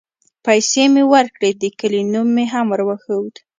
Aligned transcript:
پيسې 0.45 0.83
مې 0.93 1.03
وركړې 1.11 1.51
د 1.61 1.63
كلي 1.79 2.01
نوم 2.13 2.27
مې 2.35 2.45
هم 2.53 2.65
وروښود. 2.69 3.33